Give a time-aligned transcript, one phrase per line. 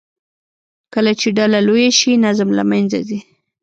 [0.93, 3.19] کله چې ډله لویه شي، نظم له منځه ځي.